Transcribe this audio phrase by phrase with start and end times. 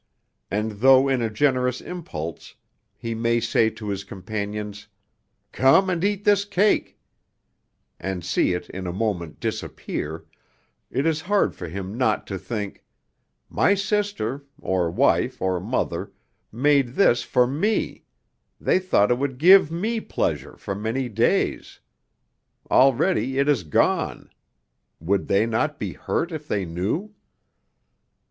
[0.49, 2.55] And though in a generous impulse
[2.97, 4.87] he may say to his companions,
[5.51, 6.97] 'Come, and eat this cake,'
[7.99, 10.25] and see it in a moment disappear,
[10.89, 12.83] it is hard for him not to think,
[13.47, 16.11] 'My sister (or wife, or mother)
[16.51, 18.03] made this for me;
[18.59, 21.79] they thought it would give me pleasure for many days.
[22.71, 24.31] Already it is gone
[24.99, 27.13] would they not be hurt if they knew?'